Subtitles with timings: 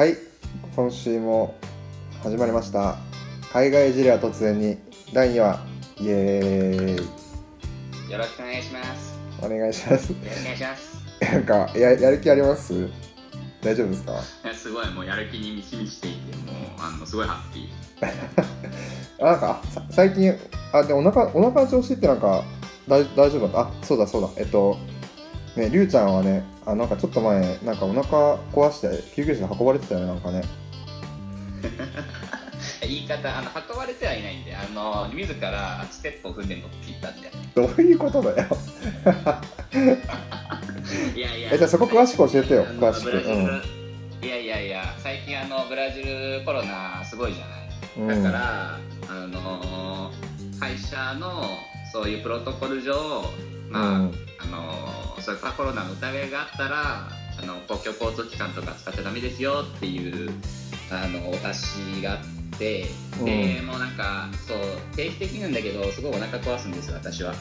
[0.00, 0.16] はい
[0.74, 1.54] 今週も
[2.22, 2.96] 始まりました。
[3.52, 4.78] 海外事例は突然に。
[5.12, 5.60] 第2話
[6.00, 8.10] イエーイ。
[8.10, 9.18] よろしくお願いします。
[9.42, 10.10] お願いします。
[10.12, 11.04] よろしくお願いします。
[11.20, 12.88] なんかややる気あります？
[13.60, 14.22] 大丈夫ですか？
[14.54, 19.20] すごいもうやる気に満ち満ちていて、もうあのすごいハッピー。
[19.20, 20.32] あなんかさ最近
[20.72, 22.42] あでお腹お腹の調子ってなんか
[22.88, 23.60] 大大丈夫だった？
[23.60, 24.30] あそうだそうだ。
[24.38, 24.78] えっと
[25.56, 30.42] ねりゅうちゃんはねあなんかちょっと前なんかお腹壊して救急車で運ばれてたよねなんかね
[32.82, 37.30] 言い方あの運ばれてはいないんで、あの自らステップを踏んで乗っていったんで。
[37.54, 38.48] どういうことだよ
[41.14, 41.50] いやいや。
[41.52, 43.62] えじゃあそこ詳しく教えてよ詳しくうん
[44.22, 47.60] いやいやいや、最近あのブラジルコロナすごいじゃない？
[48.16, 48.78] うんだから、
[49.08, 50.10] あの
[50.58, 51.44] 会社の
[51.92, 53.24] そういうプロトコル上、
[53.70, 57.08] まあ、うんあのそういうコロナの疑いがあったら
[57.42, 60.30] あの公共交通機関とか使っちゃダメですよっていう
[60.90, 62.86] あのお達しがあってで、
[63.60, 64.58] うもうなんかそう
[64.94, 67.34] 定期的なんだけどすごいお腹壊すんですよ私は。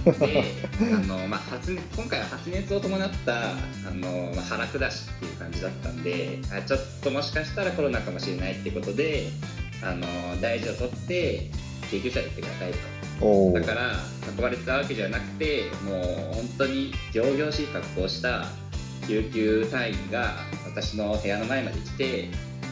[0.18, 0.42] で
[0.80, 3.54] あの、まあ、発熱今回は発熱を伴ったあ
[3.92, 9.28] の、まあ、腹下しっていう感じだったんであちょっともしかしたらコロナかもしれないってことで
[9.82, 10.06] あの
[10.40, 11.50] 大事を取って
[11.90, 12.72] 救急車で行ってください
[13.20, 13.52] と。
[13.52, 13.96] だから
[14.40, 16.00] 運ばれてたわけじゃなくても
[16.32, 18.46] う本当に仰々しい格好をした
[19.06, 20.34] 救急隊員が
[20.66, 22.28] 私の部屋の前まで来て、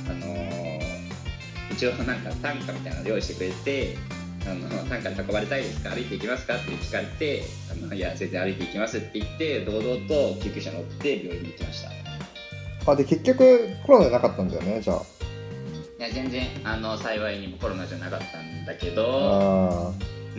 [0.08, 0.69] あのー
[1.70, 3.96] 一応なんか担架みたいなの用意してくれて
[4.44, 11.92] あの担架で運ばれたいですか歩いていきますかって聞かれてあのいや全然歩いていきますって言って堂々と救急車乗って病院に行きました。
[11.92, 11.98] い
[12.84, 15.02] あで結局コロナじゃなかったんだよねじゃあ。
[16.02, 19.92] や全然あの幸いにもコロナじゃなかったんだけどあ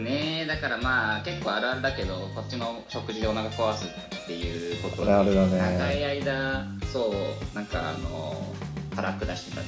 [0.03, 0.42] ね。
[0.44, 5.58] えだからまあ結構あるあるだけどこっちの食事でお腹壊すっていうことであだね。
[5.58, 8.53] 長い間そうなんかあの
[8.95, 9.67] 腹下してたね。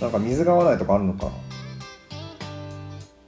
[0.00, 1.30] ーなんか水が合わないとかあるのか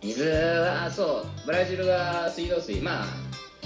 [0.02, 2.80] 水はそうブラジルは水道水。
[2.80, 3.06] まあ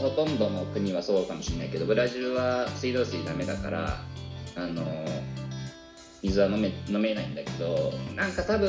[0.00, 4.00] ほとんどの国はそうかもしれないけどブラジルは水道水ダメだから
[4.56, 4.83] あの
[6.22, 8.69] 水は飲め飲めないんだけどなんか多分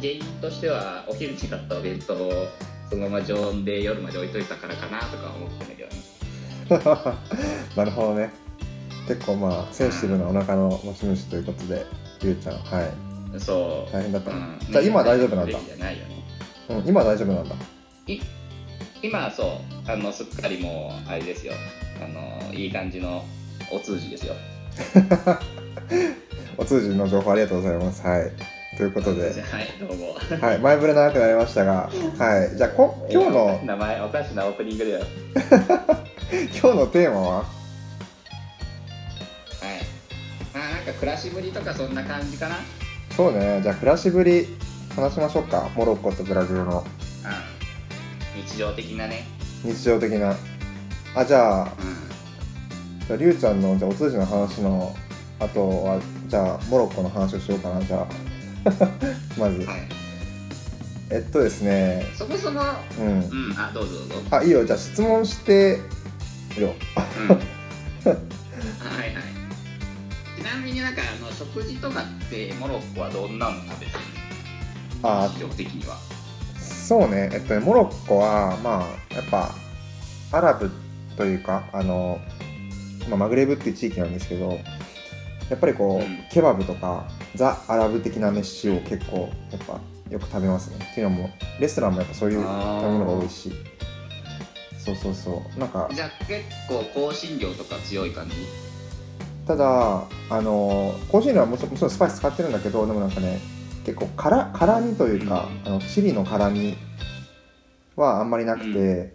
[0.00, 2.46] 原因としてはお昼に買ったお弁当を
[2.90, 6.08] そのまま常温で夜まで置いといたからかなとか思ってんだけどね。
[7.76, 8.30] なるほどね。
[9.06, 11.86] 結構まあセンシティブなお腹の持ち主ということで
[12.22, 13.92] りゅうちゃんはい、そう。
[13.92, 14.30] 大変だった。
[14.30, 14.58] うん。
[14.70, 15.58] じゃあ今は大丈夫なんだ。
[15.58, 15.64] ね。
[16.68, 17.54] うん、今は大丈夫なんだ。
[18.06, 18.20] い
[19.02, 19.90] 今はそう。
[19.90, 21.54] あのすっかりもうあれですよ。
[22.02, 23.24] あのいい感じの
[23.70, 24.34] お通じですよ。
[26.56, 28.02] お通じの情報ありがとうございます。
[28.02, 28.32] はい
[28.78, 29.22] ということで。
[29.22, 29.34] はい
[29.80, 30.14] どうも。
[30.40, 37.44] はい前触れ長くなりましたが はいじゃあこ今日の名前おかしなオープニングだよはい今日のテーマは？
[40.54, 42.56] まあなんか暮らしぶりとかそんな感じかな。
[43.16, 44.46] そうねじゃあ暮らしぶり
[44.94, 45.68] 話しましょうか。
[45.74, 46.84] モロッコとブラジルの。
[46.84, 47.48] うん
[48.46, 49.26] 日常的なね。
[49.64, 50.36] 日常的な。
[51.16, 51.68] あじゃあうん。
[53.08, 54.94] じゃありゅうちゃんのじゃあお通じの話の
[55.40, 58.06] あとはじゃあモロッコの話をしようかなじゃあ
[59.38, 59.64] まず。
[59.64, 59.88] はい。
[61.10, 62.06] えっとですね。
[62.16, 62.60] そもそも
[62.98, 63.06] うん。
[63.06, 63.54] うん。
[63.56, 64.14] あどうぞどうぞ。
[64.30, 64.64] あいいよ。
[64.64, 65.80] じゃあ質問して
[66.58, 67.22] よう。
[67.24, 67.28] ん。
[67.28, 69.22] はいはい。
[70.38, 73.98] ちなみになんかあの食事とかってモロッコはどんなの食べてる
[75.02, 75.96] あ日常的には。
[76.58, 77.30] そうね。
[77.32, 79.54] えっとねモロッコはまあやっぱ
[80.32, 80.70] アラブ
[81.16, 82.20] というかあの、
[83.08, 84.60] まあ、マグレブっていう地域なんですけど
[85.48, 86.18] やっぱりこう、うん。
[86.30, 90.84] ケバブとかザ・アラブ的な飯を結構やっぱよく食べますね。
[90.90, 93.52] っていうのもレストランもやっぱそういう食べ物が多いし。
[94.84, 95.58] そうそうそう。
[95.58, 98.34] なんかじゃあ結構香辛料とか強い感じ？
[99.46, 103.38] ただあの香辛料はもちろんスパイス使ってるんだけどでもなんかね
[103.84, 106.76] 結構辛辛みというか、あのチリの辛み
[107.94, 109.14] はあんまりなくて、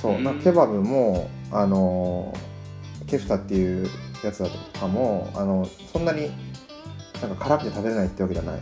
[0.00, 0.24] そう、うん。
[0.24, 2.32] なんかケバブもあの
[3.06, 3.88] ケフタっていう
[4.24, 6.30] やつだとかもあのそんなに
[7.22, 8.60] なんか辛くて食べれないってわけじゃない。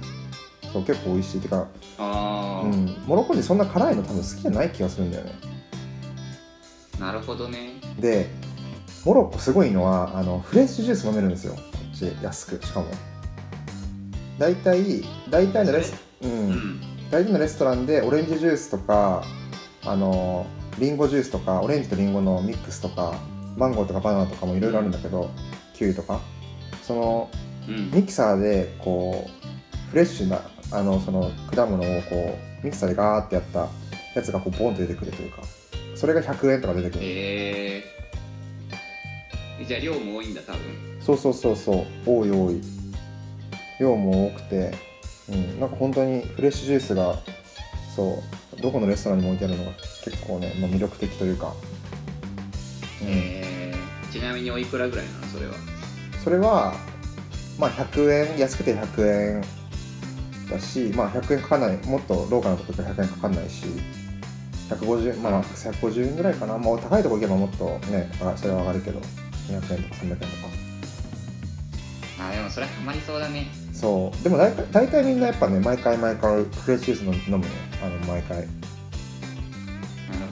[0.73, 1.67] そう結構美味しいっていうか、
[1.99, 5.33] ああ、うん、モロッコ人そんな辛いの多分好きじゃない気がするんだよね。
[7.01, 7.81] なるほどね。
[7.99, 8.29] で
[9.05, 11.55] モロッコすごいのはあのフレッシュジュース飲めるんですよ。
[11.55, 11.61] こ
[11.93, 12.87] っち安くしかも。
[14.39, 16.51] 大体大体のレスううん。
[16.53, 16.81] ん。
[17.11, 19.25] 大体のレストランでオレンジジュースとか
[19.85, 20.47] あの
[20.79, 23.15] リンゴジュースとかオレンジとリンゴのミックスとか
[23.57, 25.31] マンゴーとかバナナとかもいろいろあるんだけど、
[25.75, 26.21] キウイとか。
[26.83, 30.41] そのうんミキサーでこうフレッシュな
[30.73, 33.69] あのその果物をこうミキサーでガーってやった
[34.15, 35.43] やつがこうボンと出てくるというか
[35.95, 40.61] それが100円とか出てくる、えー、じゃあ量も多いんだ多分。
[41.01, 41.87] そうそうそうそう。
[42.07, 42.61] 多い多い。
[43.81, 44.75] 量も多くて、
[45.29, 47.19] うん、なんか本当にフレッシュジュースが
[47.95, 48.23] そ
[48.57, 48.61] う。
[48.61, 49.73] どこのレストランにも置いてあるのが
[50.05, 51.55] 結構ね、まあ、魅力的というか、
[53.03, 53.09] うん。
[53.09, 55.55] えー、ちなみにおいくらぐらいなのそれは？
[56.23, 56.75] それは
[57.61, 59.45] まあ100円安くて100円
[60.51, 63.67] だしまあ100円かかんないもっとローカルなところって100円かかんないし
[64.71, 66.57] 150まあ150円ぐらいかな。
[66.57, 69.01] もう高いところ行けばもっとねあそれは上がるけど
[69.49, 70.31] 200円とか300円とか。
[72.23, 73.49] あでもそれはハマりそうだね。
[73.73, 74.23] そう。
[74.23, 77.51] でも大体大体みんなやっぱね毎回毎回フレッシュース飲むよ
[77.83, 78.39] あの毎回。
[78.39, 78.49] なる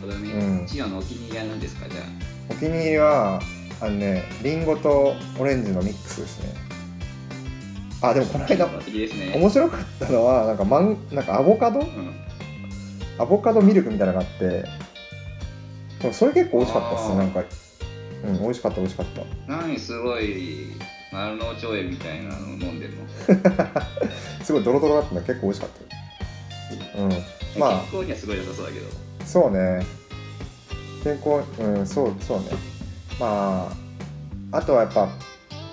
[0.01, 0.91] ほどね、うん。
[0.91, 2.03] のお気に入りは何ですかじゃ
[2.49, 3.41] お気に入りは
[3.81, 6.68] あのねリンゴとオレンジのミックスですね
[8.00, 9.33] あでもこのあ間ね。
[9.35, 11.81] 面白かったのはなんかマンなんかアボカド？
[11.81, 12.15] うん。
[13.19, 14.65] アボカドミルクみたいなのがあって
[16.00, 17.41] でもそれ結構美味しかったっすなんか。
[17.41, 17.49] うん
[18.43, 19.23] 美味しかった美味しかった。
[19.47, 20.73] 何すごい
[21.12, 23.05] 丸の内園みたいなの飲んでるの？
[24.44, 25.21] すごいドロドロだったんだ。
[25.21, 27.06] 結構美味しかったよ。
[27.06, 27.61] うん。
[27.61, 27.71] まあ。
[27.91, 28.87] 健康にはすごい良さそうだけど。
[29.25, 29.87] そうね。
[31.05, 32.47] 健康うんそうそうね。
[33.21, 33.71] ま
[34.53, 34.56] あ。
[34.56, 35.09] あとはやっぱ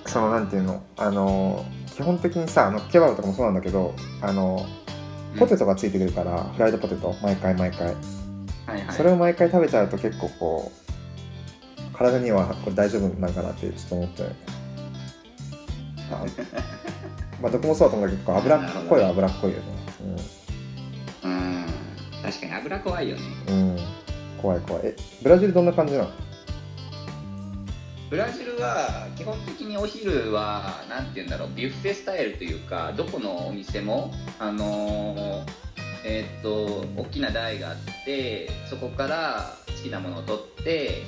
[0.05, 0.83] そのなんていうの？
[0.97, 4.65] あの基本的にさあのケバブとかもそうなんだけどあの
[5.39, 7.87] ポテトがついてくるから、フライドポテト毎回毎回。
[7.87, 7.97] はい
[8.67, 8.95] はい。
[8.95, 10.71] それを毎回食べちゃうと結構こ
[11.93, 14.35] う体にはこれ大丈夫なんかなってちょっと思っちゃう
[16.11, 16.25] あ
[17.41, 19.63] まあどこもそうだと思うんだけど脂っこいは脂っこいよね。
[21.23, 21.65] うん。
[22.23, 23.21] 確かに油怖いよね。
[23.47, 23.79] うん、うん、
[24.41, 24.83] 怖い怖い。
[24.85, 26.09] えブラジルどんな感じなの？
[28.09, 35.45] ブラジルは基本的にお昼はなんて言うんだろうビュッフェスタイルというかどこのお店もあのー
[36.07, 41.03] えーっと大きな台があってそこから好きなものを取って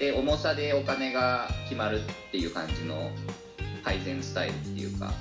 [0.00, 3.10] で重さでお金が決まるっていう感じの
[3.82, 5.12] 配膳スタイルっていうか。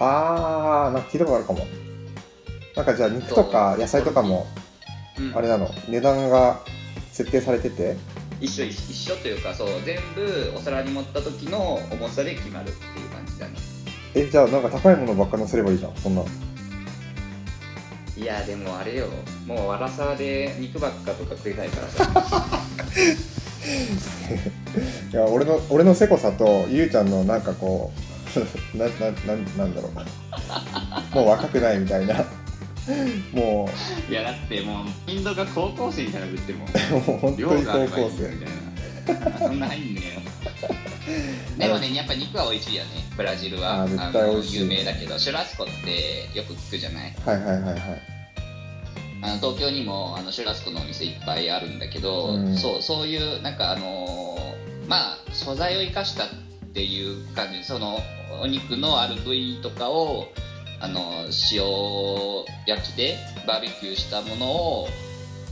[0.00, 1.66] あーなんか聞いたことあるかも。
[2.74, 4.46] なんかじゃあ肉とか野菜とかも
[5.16, 5.36] うん。
[5.36, 6.60] あれなの値段が
[7.12, 7.96] 設定されてて
[8.40, 13.54] 一緒一緒というかそう全部お皿に盛った時の重さで決まるっていう感じだね。
[14.14, 16.22] えじゃあなんか高いものばっか乗せればいいじゃんそんな。
[18.16, 19.06] いやでもあれよ。
[19.46, 22.60] もうわらさで肉ばっかとか食いたいからさ。
[25.12, 27.92] いや俺の俺のせこさとゆうちゃんのなんかこ
[28.74, 31.14] う ななななんだろう。
[31.14, 32.24] もう若くないみたいな
[33.32, 33.68] も
[34.08, 36.68] いやだってもうインドが高校生にからぶってもう
[37.10, 37.72] もう本量当に高
[38.02, 38.28] 校生。
[38.28, 39.66] みたいなそんな。
[39.68, 39.94] 入ん。
[39.94, 40.20] ねえよ
[41.58, 42.90] でもねやっぱ肉は美味しいよね。
[43.16, 43.82] ブラジルは。
[43.82, 44.58] あー絶対美味しい。
[44.60, 45.18] の有名だけど。
[45.18, 47.14] シュラスコってよく聞くじゃない？
[47.24, 47.80] はいはいはいはい。
[49.22, 52.56] あの東京にもあのシュラスコのお店いっぱいあるんだけど、うん。
[52.56, 56.28] そうそういうなんかあのーまあ素材を生かしたっ
[56.74, 57.64] ていう感じ。
[57.64, 58.00] その
[58.42, 60.28] お肉のある部位とかを
[60.84, 61.64] あの塩
[62.66, 63.16] 焼きで
[63.46, 64.88] バーベキューしたものを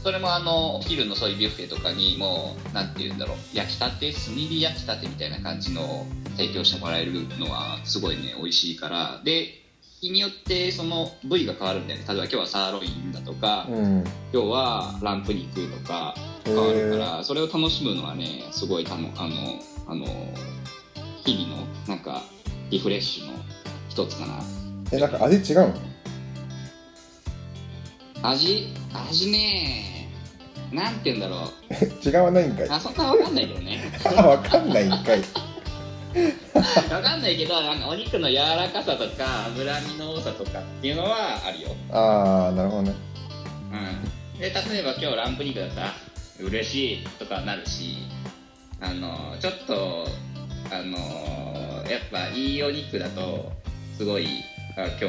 [0.03, 6.05] それもあのお昼のそういうビュッフェとかにもうなんて言うんだろう焼きたて炭火焼きたてみたいな感じのを
[6.37, 9.21] 提供してもらえるのはすごいね美味しいから。
[9.23, 9.59] で
[10.01, 14.03] 日によってその部位が変わるんだよね例えば今日はサーロインだとか、うん。
[14.33, 16.13] 今日はランプ肉とか
[16.43, 19.33] 変わるから、それを楽しむのはねすごいたのあの
[19.87, 20.05] あの
[21.23, 22.21] 日々のなんか
[22.69, 23.33] リフレッシュの
[23.87, 24.62] 一つかな
[24.93, 25.73] えなんか味違うの？
[28.21, 30.09] 味味ね
[30.71, 31.73] なんて言うんだろう。
[32.07, 32.69] 違わないんかい。
[32.69, 33.79] あそこは分かんないけどね。
[34.17, 35.21] あわかんないんかい。
[36.13, 41.75] 分かんないけどなんかお肉の柔らかさとか脂身の多さとかっていうのはあるよ。
[41.91, 42.93] ああなるほどね。
[44.35, 45.93] うん、で例えば今日ランプ肉だったら
[46.39, 47.97] 嬉しいとかなるし
[48.79, 50.07] あのちょっと
[50.71, 50.97] あの
[51.89, 53.51] やっぱいいお肉だと
[53.97, 55.05] すごいあ今日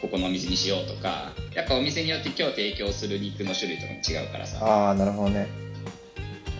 [0.00, 1.32] ここのお店にしようとか。
[1.54, 4.58] やっぱお店によって今日提供する肉の種類とかも違うからさ。
[4.66, 5.46] ああなるほどね。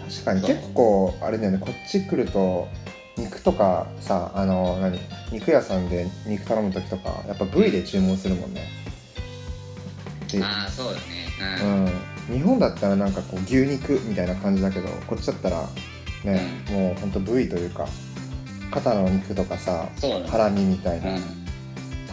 [0.09, 1.59] 確かに結構あれだよね。
[1.59, 2.69] こっち来ると
[3.17, 5.01] 肉とかさあの何？
[5.33, 8.69] 肉屋さんで肉頼む時とかやっぱ部位で注文するもんね。
[10.31, 11.01] でああそうだね。
[11.61, 15.69] ううん、ん日本だったらなんかこう牛肉みたいな感じだけどこっちだったら
[16.25, 17.87] ね、もうほんと部位というか
[18.71, 19.89] 肩の肉とかさ
[20.29, 21.44] ハラミみたいな、うん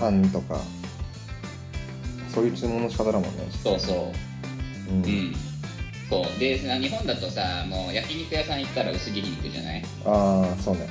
[0.01, 0.59] タンとか
[2.33, 3.29] そういう注文の仕方だもんね。
[3.63, 4.11] そうそ
[4.89, 4.91] う。
[4.91, 5.35] うん、うん。
[6.09, 6.39] そう。
[6.39, 9.83] でさ日本だとさもう焼肉屋さん行ったら薄切り肉じゃない？
[10.05, 10.87] ああそうね。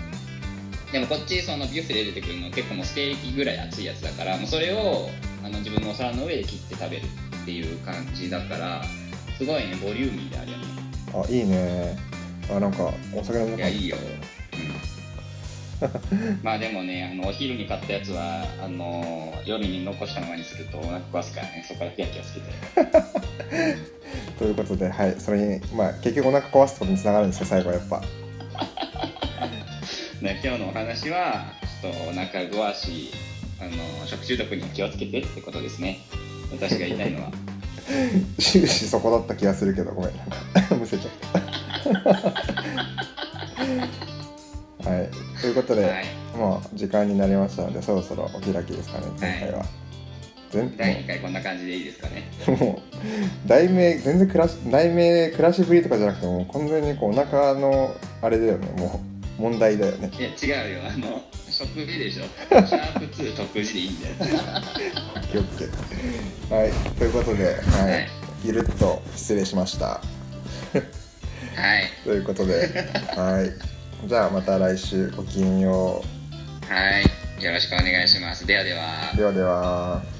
[0.92, 5.08] でもこっちそのビュッフェで出てくるの結構もうステーキぐらい熱いやつだからもうそれを
[5.44, 7.02] あの自分のお皿の上で切って食べる
[7.42, 8.82] っていう感じだから
[9.38, 10.64] すごいねボリューミーであるよね。
[11.14, 11.96] あいいね。
[12.50, 13.96] あなんかお酒飲むいやいいよ、
[16.42, 21.64] まあでもねあのお昼に買ったやつはあの夜に残したままにするとお腹壊すからね。
[21.66, 22.46] そこから気をつけて
[24.38, 25.16] ということではい。
[25.18, 28.02] それにまあ結局お腹壊すことにつながるんですよ最後はやっぱ。
[30.20, 33.10] ね、今日のお話はちょっとお腹壊し
[33.58, 35.98] あの食中毒には気をつけてってことですね。
[36.52, 37.32] 私が言いたいのは。
[38.38, 40.16] 終始そこだった気がするけどごめん。
[40.54, 42.59] なんかむせちゃった
[46.80, 49.66] 時間になりましたのでそろそろお開きですかね今回は、
[50.48, 52.30] 全第2回こんな感じでいいですかね。
[52.58, 52.82] も
[53.44, 58.66] う題名全然暮らし題名暮らしぶりとかじゃなくてもう完全にこうお腹のあれだよね。
[58.80, 58.98] も
[59.38, 60.10] う問題だよね。
[60.18, 60.80] いや違うよ。
[60.88, 62.22] あの食事でしょ。
[62.66, 64.14] シャープ2食事でいいんだよ。
[65.30, 66.54] 気をつけて。
[66.54, 66.72] はい。
[66.98, 67.90] ということで、はい。
[67.90, 68.08] はい。
[68.42, 69.86] ゆるっと失礼しました。
[69.86, 70.02] はい。
[72.04, 72.70] ということで
[73.14, 74.08] はい。
[74.08, 76.02] じゃあまた来週ごきげんよ
[76.70, 77.42] はい。
[77.42, 78.46] よろしくお願いします。
[78.46, 79.12] ではでは。
[79.16, 80.19] ではでは。